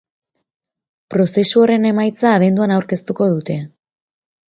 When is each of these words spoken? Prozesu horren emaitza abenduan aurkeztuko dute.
Prozesu 1.17 1.63
horren 1.65 1.87
emaitza 1.91 2.35
abenduan 2.41 2.77
aurkeztuko 2.79 3.33
dute. 3.39 3.63